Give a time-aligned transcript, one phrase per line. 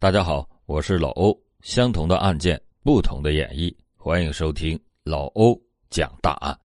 [0.00, 1.38] 大家好，我是老欧。
[1.60, 5.54] 相同的案件，不同的演绎，欢迎收听老欧
[5.90, 6.58] 讲大案。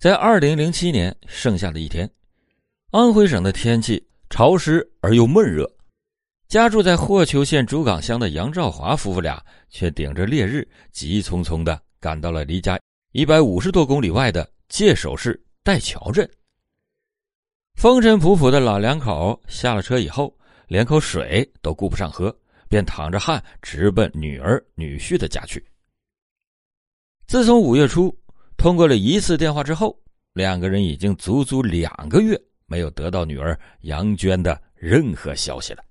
[0.00, 2.10] 在二零零七年盛夏的一天，
[2.90, 5.64] 安徽省的天气潮湿而又闷热，
[6.48, 12.76] 家住在霍邱县竹岗乡的杨兆华夫妇俩却顶着烈日，急匆匆的赶到了离家
[13.12, 16.28] 一百五十多公里外的界首市戴桥镇。
[17.76, 20.36] 风尘仆仆的老两口下了车以后。
[20.68, 22.34] 连口水都顾不上喝，
[22.68, 25.64] 便淌着汗直奔女儿女婿的家去。
[27.26, 28.16] 自从五月初
[28.56, 29.98] 通过了一次电话之后，
[30.34, 35.82] 两个人已经足足两个月没有得到女儿杨娟的任何消息了。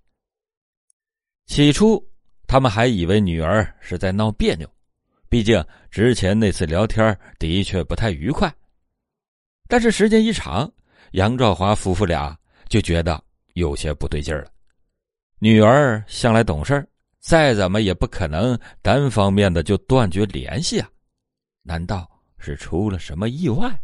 [1.48, 2.04] 起初，
[2.46, 4.70] 他们还以为女儿是在闹别扭，
[5.30, 8.54] 毕竟之前那次聊天的确不太愉快。
[9.68, 10.72] 但是时间一长，
[11.12, 12.38] 杨兆华夫妇俩
[12.70, 13.22] 就觉得
[13.54, 14.52] 有些不对劲了。
[15.40, 16.88] 女儿向来懂事
[17.20, 20.90] 再怎么也不可能单方面的就断绝联系啊！
[21.62, 23.80] 难道是出了什么意外？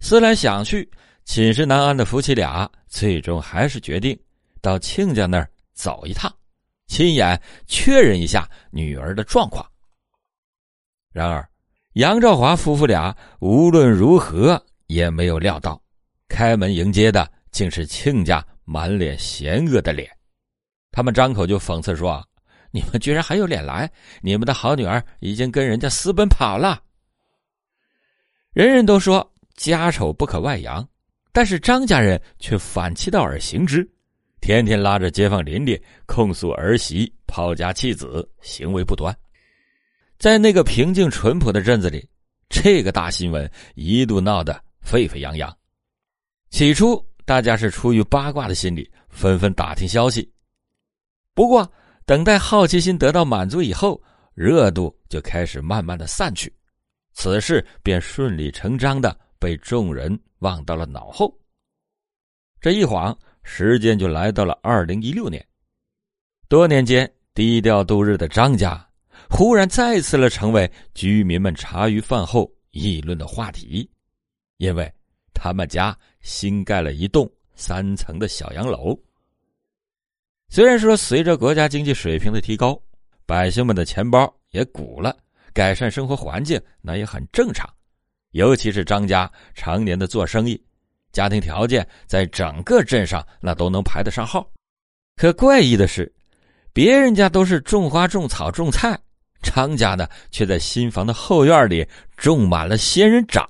[0.00, 0.88] 思来想去，
[1.24, 4.16] 寝食难安的夫妻俩最终还是决定
[4.60, 6.32] 到亲家那儿走一趟，
[6.86, 9.66] 亲眼确认一下女儿的状况。
[11.12, 11.48] 然而，
[11.94, 15.80] 杨兆华夫妇俩无论如何也没有料到，
[16.28, 18.46] 开门迎接的竟是亲家。
[18.66, 20.10] 满脸嫌恶的脸，
[20.90, 22.22] 他们张口就讽刺说
[22.72, 23.88] ：“你们居然还有脸来！
[24.20, 26.82] 你们的好女儿已经跟人家私奔跑了。”
[28.52, 30.86] 人人都说家丑不可外扬，
[31.30, 33.88] 但是张家人却反其道而行之，
[34.40, 39.16] 天天拉着街坊邻里控诉儿媳抛家弃子，行为不端。
[40.18, 42.04] 在那个平静淳朴的镇子里，
[42.48, 45.56] 这个大新闻一度闹得沸沸扬扬。
[46.50, 47.00] 起初。
[47.26, 50.32] 大家是出于八卦的心理，纷纷打听消息。
[51.34, 51.70] 不过，
[52.04, 54.00] 等待好奇心得到满足以后，
[54.32, 56.54] 热度就开始慢慢的散去，
[57.14, 61.36] 此事便顺理成章的被众人忘到了脑后。
[62.60, 65.44] 这一晃，时间就来到了二零一六年。
[66.48, 68.88] 多年间低调度日的张家，
[69.28, 73.90] 忽然再次了成为居民们茶余饭后议论的话题，
[74.58, 74.90] 因为。
[75.38, 75.94] 他们家
[76.26, 78.98] 新盖了一栋三层的小洋楼。
[80.48, 82.76] 虽然说随着国家经济水平的提高，
[83.24, 85.16] 百姓们的钱包也鼓了，
[85.52, 87.72] 改善生活环境那也很正常。
[88.32, 90.60] 尤其是张家常年的做生意，
[91.12, 94.50] 家庭条件在整个镇上那都能排得上号。
[95.14, 96.12] 可怪异的是，
[96.72, 98.98] 别人家都是种花种草种菜，
[99.42, 103.48] 张家呢却在新房的后院里种满了仙人掌。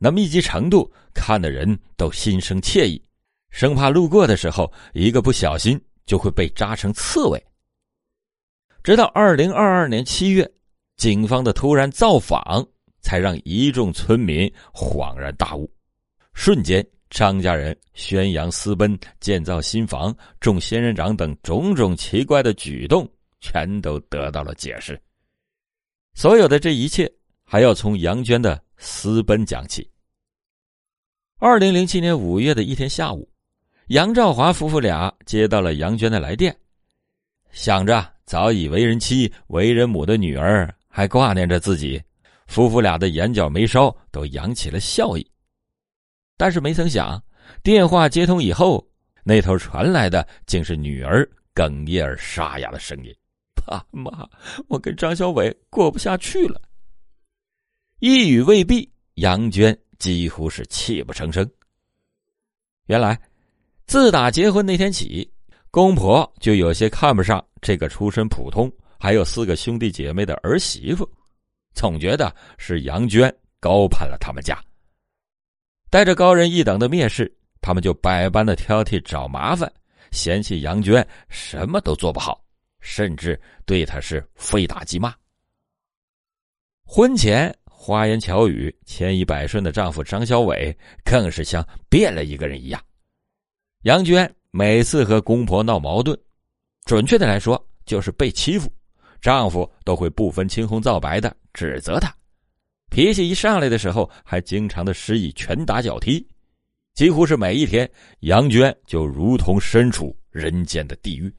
[0.00, 3.02] 那密集程度看的人都心生惬意，
[3.50, 7.44] 生怕路过的时候一个不小心就会被扎成刺猬。
[8.84, 10.48] 直到二零二二年七月，
[10.96, 12.64] 警方的突然造访，
[13.02, 15.68] 才让一众村民恍然大悟。
[16.32, 24.98] 瞬间，张家人宣扬私奔、建造新房、种仙人掌等种种奇怪的举动，全都得到了解释。
[26.14, 27.10] 所有的这一切，
[27.44, 28.62] 还要从杨娟的。
[28.80, 29.90] 私奔讲起。
[31.40, 33.28] 二零零七年五月的一天下午，
[33.88, 36.54] 杨兆华夫妇俩接到了杨娟的来电，
[37.52, 42.02] 想着早已为人妻、为人母的女儿还挂念着自己，
[42.48, 45.24] 夫妇俩的眼角眉梢都扬起了笑意。
[46.36, 47.22] 但是没曾想，
[47.62, 48.84] 电话接通以后，
[49.22, 51.24] 那头传来的竟是女儿
[51.54, 53.14] 哽咽而沙哑的声音
[53.54, 54.28] ：“爸妈，
[54.66, 56.60] 我跟张小伟过不下去了。”
[58.00, 61.48] 一语未毕，杨娟几乎是泣不成声。
[62.86, 63.20] 原来，
[63.86, 65.30] 自打结婚那天起，
[65.70, 71.08] 公婆就有些看不上这个出身普通、还有四个兄弟姐妹的儿媳妇，
[71.74, 74.58] 总觉得是杨娟高攀了他们家。
[75.90, 77.30] 带着高人一等的蔑视，
[77.60, 79.70] 他们就百般的挑剔、找麻烦，
[80.10, 82.42] 嫌弃杨娟什么都做不好，
[82.80, 85.14] 甚至对她是非打即骂。
[86.84, 87.54] 婚前。
[87.80, 92.84] 花言巧语、千依百顺的丈夫张小伟，更是像变了一个人一样。
[93.82, 96.18] 杨娟每次和公婆闹矛盾，
[96.86, 98.68] 准确的来说就是被欺负，
[99.20, 102.12] 丈夫都会不分青红皂白的指责她。
[102.90, 106.26] 脾气一上来的时候，还经常的施以拳打脚踢，
[106.94, 107.88] 几乎是每一天，
[108.20, 111.32] 杨娟就如同身处人间的地狱。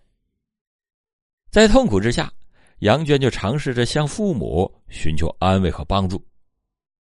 [1.52, 2.32] 在痛苦之下，
[2.80, 6.26] 杨娟就尝试着向父母寻求安慰和帮助。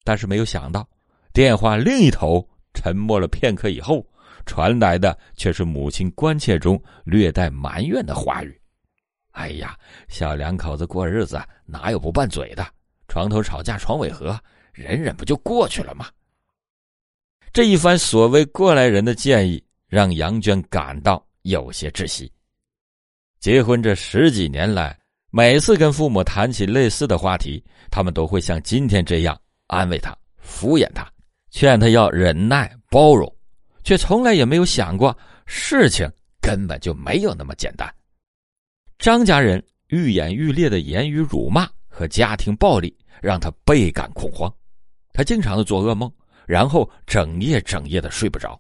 [0.04, 0.88] 但是没有想到，
[1.34, 4.06] 电话另一头沉默了片刻以后，
[4.46, 8.62] 传来的却是母亲关切中略带埋怨的话语
[9.34, 9.78] ：“哎呀，
[10.08, 12.66] 小两口子过日子哪有不拌嘴的？
[13.08, 14.40] 床头吵架床尾和，
[14.74, 16.08] 忍忍不就过去了吗？”
[17.54, 22.32] 这一番所谓过来人的建议，让杨娟感到有些窒息。
[23.40, 24.98] 结婚这十几年来，
[25.32, 31.10] 每次跟父母谈起类似的话题，他们都会像今天这样安慰他、敷衍他，
[31.52, 33.32] 劝他要忍耐包容，
[33.84, 36.10] 却从来也没有想过事情
[36.42, 37.94] 根本就没有那么简单。
[38.98, 44.54] 张家人愈演愈烈的言语辱骂和家庭暴力，让他倍感恐慌，
[45.14, 46.12] 他经常的做噩梦，
[46.46, 48.60] 然后整夜整夜的睡不着。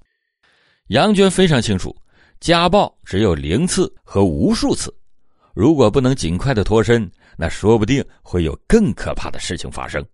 [0.87, 1.95] 杨娟非常清楚。
[2.39, 4.95] 家暴只有零次和无数次，
[5.55, 10.05] 如果不能尽快的脱身，那说不定会有更可怕的事情发生。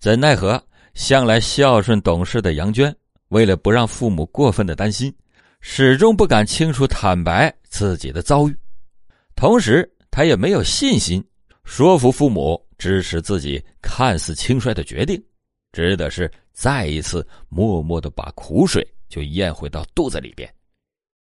[0.00, 0.62] 怎奈何，
[0.94, 2.94] 向来孝顺懂事的杨娟，
[3.30, 5.12] 为了不让父母过分的担心，
[5.60, 8.56] 始终不敢清楚坦白自己的遭遇。
[9.34, 11.24] 同时，她也没有信心
[11.64, 15.20] 说服父母支持自己看似轻率的决定，
[15.72, 20.48] 只得是再一次默默的把苦水就咽回到肚子里边。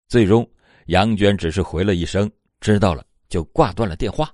[0.06, 0.46] 最终，
[0.86, 2.30] 杨娟只是回了一声
[2.60, 4.30] “知道了”，就挂断了电话。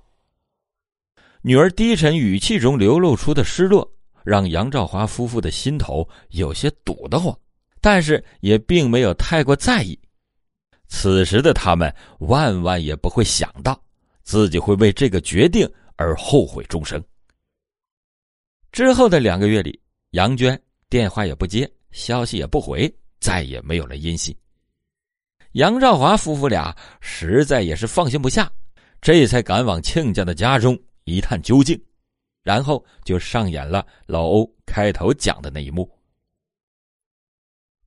[1.41, 3.89] 女儿低沉语气中流露出的失落，
[4.27, 7.33] 让杨兆华夫妇的心头有些堵得慌，
[7.79, 9.97] 但是也并没有太过在意。
[10.89, 13.81] 此时的他们万万也不会想到，
[14.23, 15.65] 自己会为这个决定
[15.95, 17.01] 而后悔终生。
[18.73, 19.79] 之后的两个月里，
[20.09, 24.35] 杨娟电话也不接，消息也不回，再也没有了音信。
[25.53, 28.51] 杨兆华夫妇俩实在也是放心不下，
[28.99, 31.81] 这才赶往亲家的家中一探究竟，
[32.47, 35.85] 然后就上演了老欧开头讲的那一幕。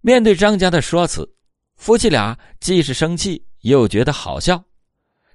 [0.02, 1.26] 面对张家的说辞，
[1.76, 4.62] 夫妻俩既是生气，又觉得好笑。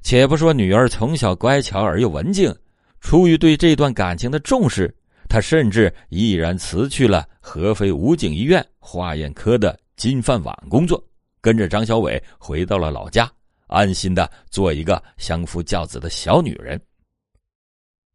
[0.03, 2.55] 且不说女儿从小乖巧而又文静，
[3.01, 4.95] 出于对这段感情的重视，
[5.27, 11.03] 他甚至毅然辞去了合肥武警医院化验科的金饭碗工作。
[11.41, 13.27] 跟着张小伟回到了老家，
[13.65, 16.79] 安心的做一个相夫教子的小女人。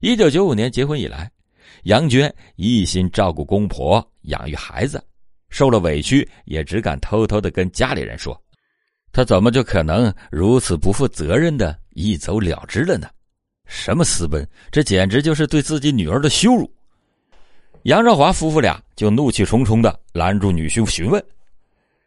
[0.01, 1.31] 一九九五年结婚以来，
[1.83, 5.03] 杨娟一心照顾公婆、养育孩子，
[5.51, 8.41] 受了委屈也只敢偷偷的跟家里人说，
[9.13, 13.11] 她怎么就可能如此不负责任的一走了之了呢？
[13.67, 16.73] 什么私奔，这简直就是对自己女儿的羞辱！
[17.83, 21.23] 杨兆华夫妇俩就怒气冲冲的拦住女婿询问，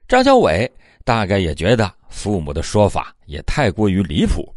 [0.08, 0.70] 张小伟。
[1.06, 4.56] 大概也觉得父母的说法也太过于离谱，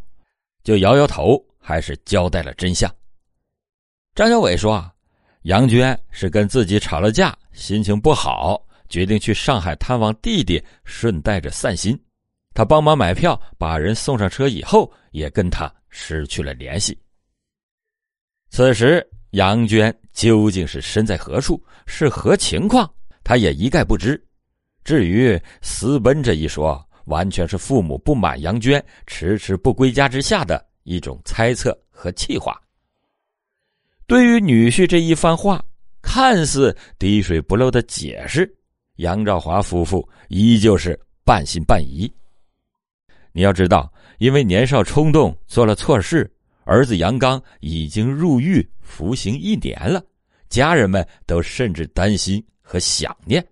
[0.62, 2.88] 就摇摇头，还是交代了真相。
[4.16, 4.82] 张小伟说
[5.44, 8.58] ：“杨娟是跟自己吵了架，心情不好，
[8.88, 11.94] 决定去上海探望弟弟，顺带着散心。
[12.54, 16.98] 他帮忙买票，把人送上车以后，也跟他失去了联系。
[18.48, 22.90] 此时，杨娟究竟是身在何处，是何情况，
[23.22, 24.18] 他也一概不知。”
[24.82, 32.58] 至于私奔这一说，完全是父母不满杨娟迟迟不归家之下的一种猜测和气话。
[34.06, 35.60] 对于女婿这一番话，
[36.00, 38.48] 看似滴水不漏的解释，
[38.96, 42.10] 杨兆华夫妇依旧是半信半疑。
[43.32, 46.32] 你要知道，因为年少冲动做了错事，
[46.62, 50.00] 儿子杨刚已经入狱服刑一年了，
[50.48, 53.44] 家人们都甚至担心和想念。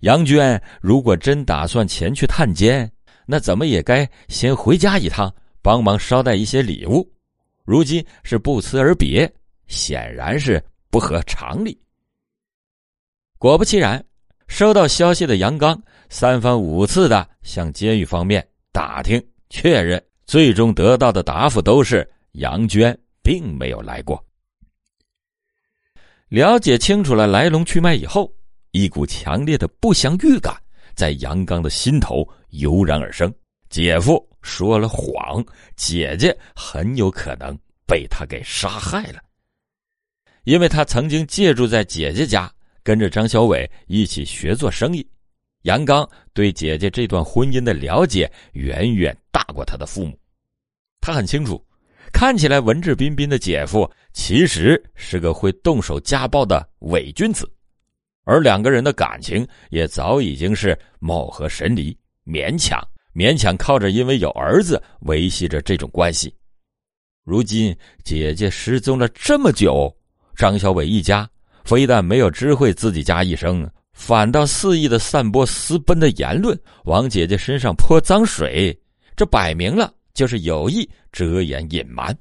[0.00, 2.90] 杨娟如果真打算前去探监，
[3.26, 7.06] 那怎么也该先回家一趟，帮忙捎带一些礼物。
[7.64, 9.30] 如今是不辞而别，
[9.70, 11.80] 显然是不合常理。
[13.38, 14.04] 果不其然，
[14.48, 24.22] 收到消息的杨刚三番五次的向监狱方面打听确认，最终得到的答复都是杨娟并没有来过。
[26.28, 28.30] 了解清楚了来龙去脉以后。
[28.72, 30.54] 一股强烈的不祥预感
[30.94, 33.34] 在杨刚的心头油然而生。
[33.68, 37.52] 姐夫说了谎，姐姐很有可能
[37.84, 39.20] 被他给杀害了。
[40.50, 42.52] 因为他曾经借住在姐姐家，
[42.82, 45.08] 跟着张小伟一起学做生意。
[45.62, 46.04] 杨刚
[46.34, 50.18] 对姐姐这段婚姻的了解远远大过他的父母。
[51.00, 51.64] 他很清楚，
[52.12, 57.48] 看起来文质彬彬的姐夫，其实是个会动手家暴的伪君子。
[58.24, 66.34] 而两个人的感情也早已经是貌合神离，勉强勉强靠着因为有儿子维系着这种关系。
[67.22, 69.96] 如今姐姐失踪了这么久，
[70.40, 71.28] 张小伟一家
[71.64, 78.74] 非但没有知会自己家一声，反倒肆意的散播私奔的言论，往姐姐身上泼脏水，
[79.14, 82.16] 这摆明了就是有意遮掩隐瞒。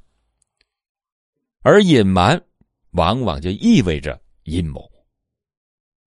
[1.62, 2.38] 而隐瞒，
[2.92, 4.86] 往往就意味着阴谋。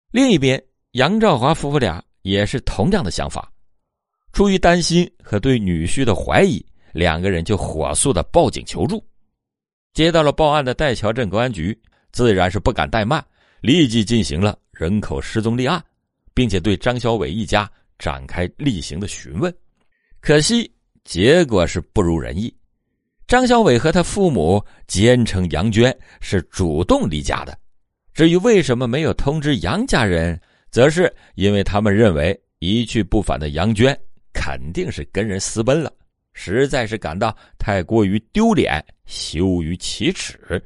[0.10, 0.60] 另一边，
[0.94, 3.48] 杨兆华夫妇俩也是同样的想法，
[4.34, 9.06] 出于担心和对女婿的怀疑，两个人就火速的报警求助。
[9.94, 11.80] 接到了报案的戴桥镇公安局，
[12.12, 13.24] 自然是不敢怠慢，
[13.62, 14.58] 立即进行了。
[14.72, 15.84] 人口失踪立案，
[16.34, 19.54] 并且对张小伟一家展开例行的询问，
[20.20, 20.72] 可惜
[21.04, 22.52] 结果是不如人意。
[23.28, 27.58] 张小伟和他父母坚称杨娟是主动离家的，
[28.14, 30.40] 至于为什么没有通知杨家人，
[30.72, 33.98] 则是因为他们认为一去不返的杨娟
[34.34, 35.94] 肯定是跟人私奔了，
[36.34, 40.62] 实在是感到太过于丢脸，羞于启齿。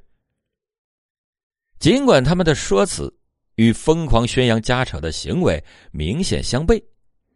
[1.86, 3.16] 尽管他们的说辞。
[3.58, 6.84] 与疯狂宣扬家丑的行为明显相悖，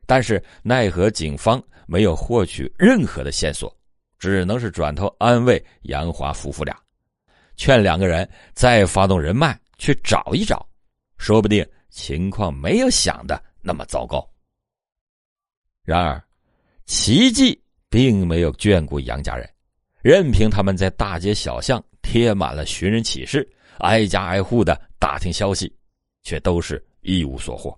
[0.08, 3.74] 但是奈何警方没有获取任何的线索，
[4.18, 6.76] 只能是转头安慰杨华夫妇俩，
[7.58, 10.68] 劝两个人再发动人脉去找一找，
[11.20, 14.28] 说不定情况没有想的那么糟糕。
[15.86, 16.20] 然而，
[16.88, 19.48] 奇迹并没有眷顾杨家人，
[20.02, 23.48] 任凭他们在大街小巷贴满了寻人启事，
[23.80, 25.74] 挨家挨户的打听消息。
[26.24, 27.76] 却都是一无所获。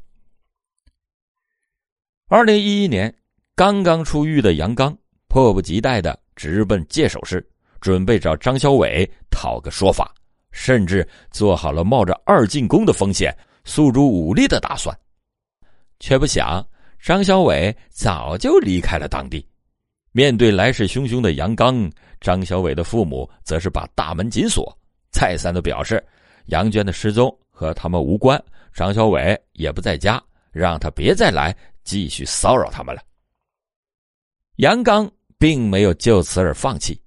[2.28, 3.14] 二零一一年，
[3.56, 7.48] 刚刚出狱的杨刚迫不及待的直奔界首市，
[7.80, 10.14] 准备找张小伟讨个说法，
[10.52, 14.98] 甚至做好了冒着二进宫的风险诉诸武力的打算。
[16.00, 16.68] 却不想，
[17.00, 19.46] 张小伟早就离开了当地。
[20.14, 21.90] 面对来势汹汹的杨刚，
[22.20, 24.78] 张小伟的父母则是把大门紧锁，
[25.12, 26.04] 再三的表示
[26.46, 27.36] 杨娟的失踪。
[27.54, 30.20] 和他们无关，张小伟也不在家，
[30.52, 33.04] 让他别再来继续骚扰他们了。
[34.56, 37.00] 杨刚并没有就此而放弃，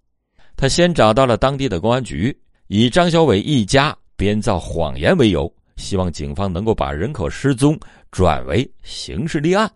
[0.55, 7.77] 他先找到了当地的公安局，以张小伟一家编造谎言为由，希望警方能够把人口失踪
[8.13, 9.69] 转为刑事立案，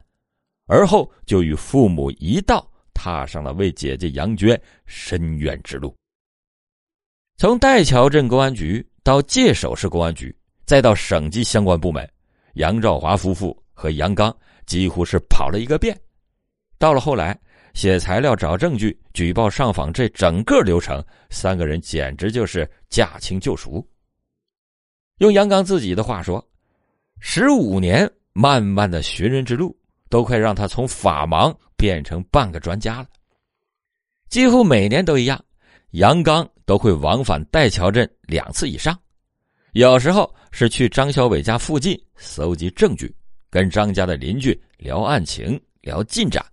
[0.66, 5.92] 而后就与父母一道踏上了为姐姐杨娟伸冤之路。
[7.38, 10.36] 从戴桥镇公安局到界首市公安局。
[10.66, 12.06] 再到省级相关部门，
[12.54, 15.98] 杨兆华夫妇和杨刚几乎是跑了一个遍。
[16.78, 17.38] 到了后来，
[17.74, 23.82] 写材料、找证据、举报上访这整个流程，三个人简直就是驾轻就熟。
[25.18, 26.44] 用杨刚自己的话说
[27.20, 29.74] ：“十五年漫漫的寻人之路，
[30.10, 33.06] 都快让他从法盲变成半个专家了。”
[34.28, 35.42] 几乎每年都一样，
[35.92, 38.94] 杨刚都会往返戴桥镇两次以上。
[39.72, 43.10] 有时候是去张小伟家附近搜集证据，
[43.48, 46.44] 跟张家的邻居聊案情、聊进展；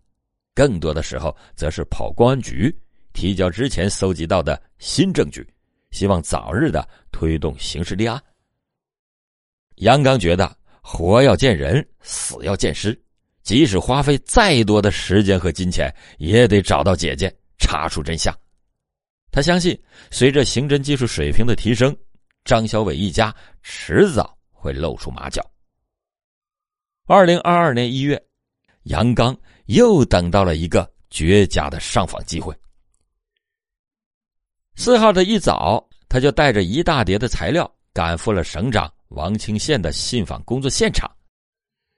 [0.53, 2.73] 更多的时候则是跑公安局
[3.11, 5.45] 提交之前搜集到的新证据，
[5.91, 8.17] 希望早日的推动刑事立案。
[9.79, 12.97] 杨刚觉得活要见人，死要见尸，
[13.43, 18.33] 即使花费再多的时间和金钱，也得找到姐姐，查出真相。
[19.35, 19.77] 他相信，
[20.11, 21.93] 随着刑侦技术水平的提升。
[22.45, 25.45] 张小伟一家迟早会露出马脚。
[27.05, 28.23] 二零二二年一月，
[28.83, 32.55] 杨刚又等到了一个绝佳的上访机会。
[34.77, 41.13] 四号的一早，他就带着一大叠的材料赶赴了省长王清县的信访工作现场。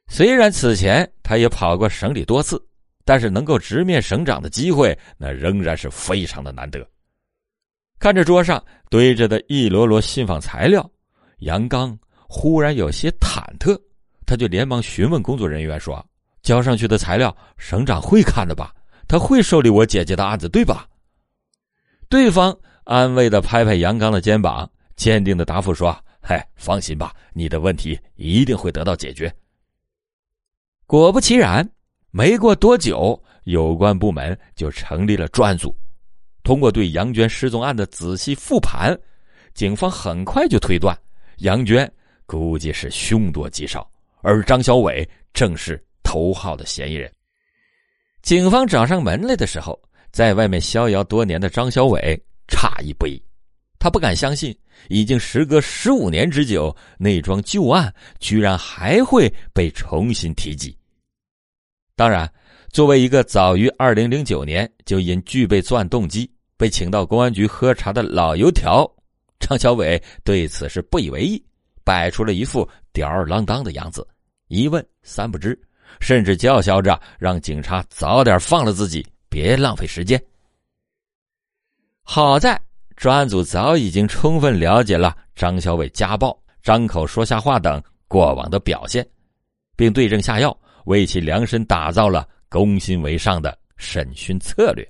[0.10, 2.60] 虽然此前他也跑过省里多次，
[3.06, 6.84] 但是能够直面省长的机会，那仍然是非常的难得。
[8.00, 10.88] 看着桌上堆着的一摞摞信访材料，
[11.40, 13.80] 杨刚忽然有些忐忑，
[14.26, 16.06] 他就连忙询问工作人员说
[16.44, 18.74] ：“交上去的材料，省长会看的吧？
[19.08, 20.88] 他会受理我姐姐的案子，对吧？”
[22.08, 29.34] 对方安慰的拍拍杨刚的肩膀，坚定的答复说：“嗨，放心吧，你的问题一定会得到解决。”
[30.86, 31.68] 果不其然，
[32.12, 35.76] 没过多久，有关部门就成立了专案组。
[36.48, 38.98] 通过对杨娟失踪案的仔细复盘，
[39.54, 40.98] 警方很快就推断，
[41.40, 41.92] 杨娟
[42.26, 43.86] 估计是凶多吉少，
[44.22, 47.12] 而张小伟正是头号的嫌疑人。
[48.22, 49.78] 警方找上门来的时候，
[50.14, 53.22] 在外面逍遥多年的张小伟诧异不已，
[53.78, 60.74] 他不敢相信，已经时隔十五年之久，那桩旧案居然还会被重新提及。
[61.94, 62.32] 当然，
[62.72, 66.32] 作为一个早于二零零九年就因具备作案动机。
[66.58, 68.90] 被请到公安局喝茶的老油条
[69.40, 71.42] 张小伟对此是不以为意，
[71.84, 74.06] 摆出了一副吊儿郎当的样子，
[74.48, 75.58] 一问三不知，
[76.00, 80.22] 甚至叫嚣着让警察早点放了自己，别浪费时间。
[82.02, 82.60] 好在
[82.96, 89.08] 专案组早已经充分了解了张小伟家暴、张口说瞎话等过往的表现，
[89.76, 94.90] 并对症下药，为其量身打造了攻心为上的审讯策略。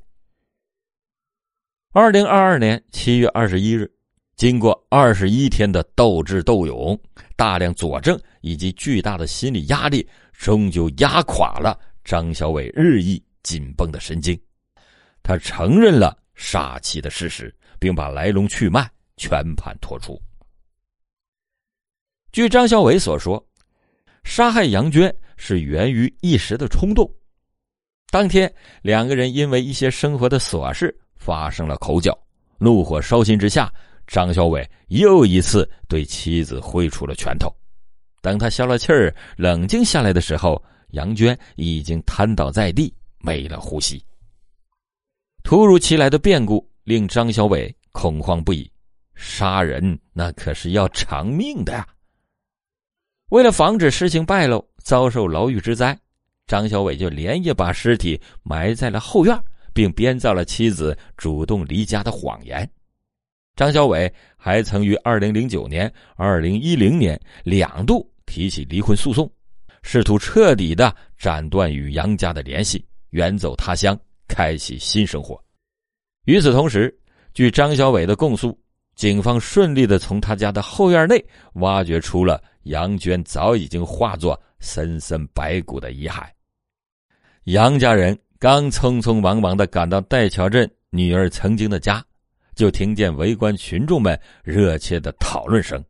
[2.00, 3.92] 二零二二年七月二十一日，
[4.36, 6.96] 经过二十一天的斗智斗勇、
[7.36, 14.40] 大量佐证以及巨大的心理压力，终究压垮了张小伟日益紧绷的神经。
[15.24, 20.22] 他承认了杀妻的事实，并把来龙去脉全盘托出。
[22.32, 23.44] 据张小伟所说，
[24.24, 27.12] 杀害杨娟是源于一时的冲动。
[28.12, 30.96] 当天，两个人因为一些生活的琐事。
[31.18, 32.18] 发生了口角，
[32.58, 33.72] 怒火烧心之下，
[34.08, 37.54] 张小伟又一次对妻子挥出了拳头。
[38.22, 44.04] 等他消了气儿、冷静下来的时候，杨娟已经瘫倒在地，没了呼吸。
[45.44, 48.70] 突如其来的变故令张小伟恐慌不已，
[49.16, 51.88] 杀人那可是要偿命的呀！
[53.30, 55.98] 为了防止事情败露，遭受牢狱之灾，
[56.48, 59.38] 张小伟就连夜把尸体埋在了后院。
[59.74, 62.70] 并编造了妻子主动离家的谎言。
[63.56, 69.28] 张小伟还曾于二零零九年、二零一零年两度提起离婚诉讼，
[69.82, 75.44] 试图彻底的斩断与杨家的联系，远走他乡，开启新生活。
[76.26, 76.96] 与此同时，
[77.34, 78.56] 据张小伟的供述，
[78.96, 86.28] 警方顺利的从他家的后院内挖掘出了杨娟早已经化作森森白骨的遗骸。
[87.46, 88.16] 杨家人。
[88.40, 92.06] 刚匆匆忙忙的赶到戴桥镇女儿曾经的家，
[92.54, 95.84] 就听见围观群众们热切的讨论声：“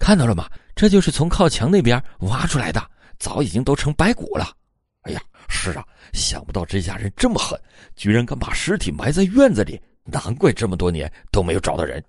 [0.00, 0.48] 看到了吗？
[0.74, 2.82] 这就是从靠墙那边挖出来的，
[3.18, 4.50] 早已经都成白骨了。
[5.04, 5.20] ”“哎呀，
[5.50, 5.84] 是啊，
[6.14, 7.60] 想不到这家人这么狠，
[7.94, 12.02] 居然敢把尸体埋在院子里，难怪这么多年都没有找到人。”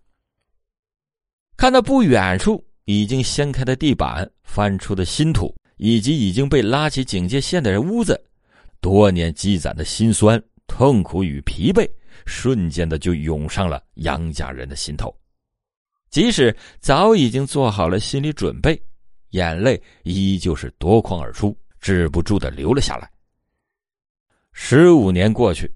[1.58, 8.18] 看到不远处已经掀开的地板、翻出的新土，以及已经被拉起警戒线的屋子。
[8.82, 11.90] 多年积攒的辛酸、痛苦与疲惫，
[12.26, 15.14] 瞬间的就涌上了杨家人的心头。
[16.10, 18.82] 即使早已经做好了心理准备，
[19.30, 23.10] 眼泪依旧是夺眶而出，止不住的流了下来。
[24.54, 25.72] 十五年过去，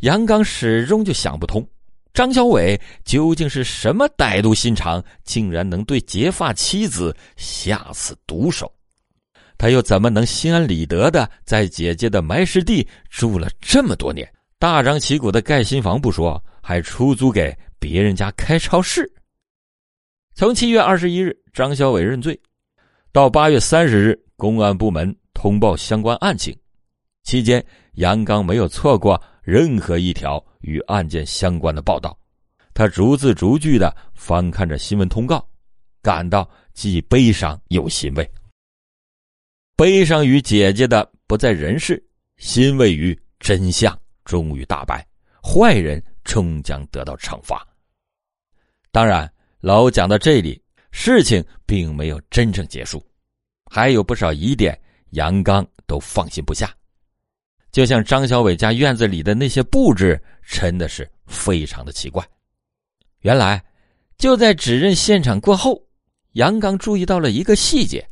[0.00, 1.66] 杨刚始终就想不通，
[2.12, 8.70] 张小伟究竟是什么歹毒心肠，竟然能对结发妻子下此毒手。
[9.58, 14.26] 他又怎么能心安理得的在姐姐的埋尸地住了这么多年？
[14.58, 19.12] 大张旗鼓的盖新房不说，还出租给别人家开超市。
[20.34, 22.40] 从七月二十一日张小伟认罪，
[23.10, 26.56] 到八月三十日公安部门通报相关案情，
[27.24, 32.16] 期间杨刚没有错过任何一条与案件相关的报道。
[32.74, 35.44] 他逐字逐句的翻看着新闻通告，
[36.00, 38.30] 感到既悲伤又欣慰。
[39.78, 42.04] 悲伤于姐姐的不在人世，
[42.36, 45.06] 欣慰于真相终于大白，
[45.40, 47.64] 坏人终将得到惩罚。
[48.90, 50.60] 当然，老讲到这里，
[50.90, 53.00] 事情并没有真正结束，
[53.70, 54.76] 还有不少疑点，
[55.10, 56.74] 杨刚都放心不下。
[57.70, 62.26] 就像张小伟家院子里的那些布置，真的是非常的奇怪。
[63.20, 63.64] 原来，
[64.16, 65.80] 就在指认现场过后，
[66.32, 68.04] 杨刚注意到了一个细节。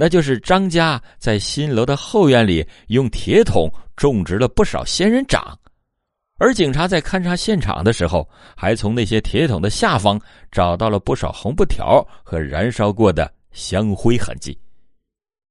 [0.00, 5.58] 那就是张家在新楼的后院里用铁桶种植了不少仙人掌，
[6.38, 10.20] 而警察在勘察现场的时候，还从那些铁桶的下方
[10.52, 14.56] 找到了不少红布条和燃烧过的香灰痕迹。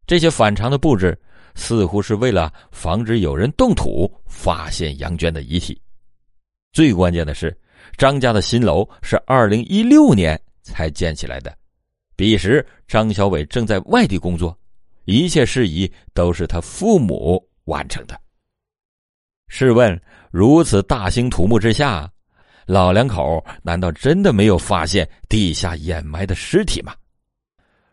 [0.05, 1.19] 这些反常的布置，
[1.53, 5.77] 似乎是为了防止有人动土发现杨娟的遗体。
[6.71, 7.53] 最关键的是，
[7.97, 11.53] 张家的新楼是二零一六年才建起来的。
[12.17, 14.57] 彼时，张小伟正在外地工作，
[15.05, 18.19] 一切事宜都是他父母完成的。
[19.49, 20.01] 试问，
[20.31, 22.11] 如此大兴土木之下，
[22.65, 26.95] 老两口难道真的没有发现地下掩埋的尸体吗？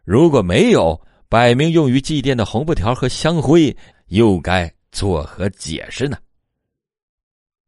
[0.05, 6.17] 如果没有，摆明用于祭奠的红布条和香灰，又该作何解释呢？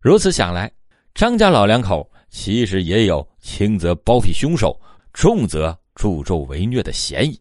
[0.00, 0.72] 如此想来，
[1.14, 4.80] 张家老两口其实也有轻则包庇凶手，
[5.12, 5.78] 重则……
[5.96, 7.40] 助纣为虐的嫌疑。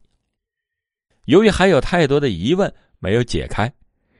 [1.25, 3.71] 由于还有太多的疑问没有解开，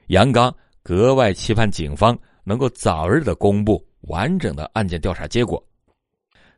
[0.07, 5.63] 杨刚格外期盼警方能够早日的公布完整的案件调查结果。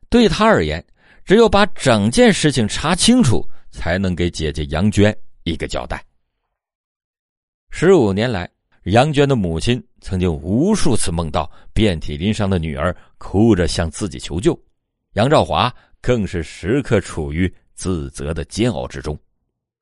[0.10, 0.86] 对他而言，
[1.24, 6.04] 只有把整件事情查清楚，才能给姐姐杨娟一个交代。
[7.70, 8.50] 十五年来，
[8.86, 14.58] 杨娟的母亲曾经无数次梦到遍体鳞伤的女儿哭着向自己求救，
[15.14, 19.18] 杨兆华更是时刻处于自责的煎熬之中。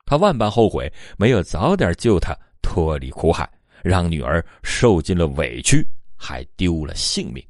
[0.05, 3.49] 他万般后悔没有早点救她脱离苦海，
[3.81, 5.83] 让女儿受尽了委屈，
[6.15, 7.43] 还丢了性命。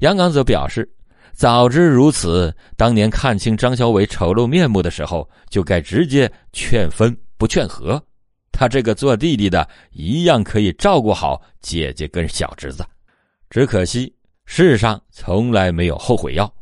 [0.00, 0.86] 杨刚则表示，
[1.32, 8.02] 早知如此，当年看清张小伟丑陋面目的时候，就该直接劝分不劝和。
[8.52, 12.84] 他这个做弟弟的，一样可以照顾好姐姐跟小侄子。
[13.48, 16.52] 只可惜世上从来没有后悔药。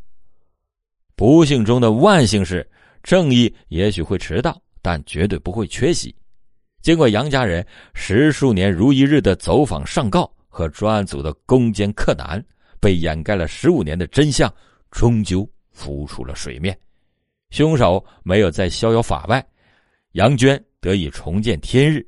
[1.18, 2.64] 不幸中的万幸是。
[3.02, 6.14] 正义也许会迟到，但绝对不会缺席。
[6.80, 12.44] 经过杨家人十数年如一日的走访上告和专案组的攻坚克难，
[12.80, 14.52] 被掩盖了十五年的真相
[14.90, 16.78] 终究浮出了水面。
[17.50, 19.44] 凶手没有再逍遥法外，
[20.12, 22.06] 杨娟得以重见天日。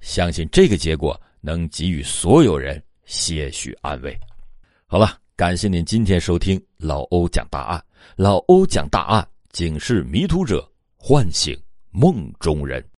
[0.00, 4.16] 相信这个结果能给予所有人些许安慰。
[4.86, 7.82] 好了，感谢您今天收听老欧讲大案。
[8.14, 9.28] 老欧讲大案。
[9.50, 11.58] 警示迷途者，唤醒
[11.90, 12.86] 梦中人。